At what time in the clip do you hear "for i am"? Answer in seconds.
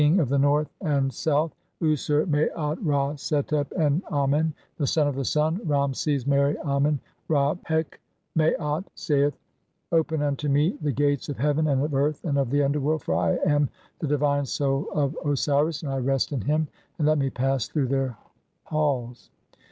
13.03-13.69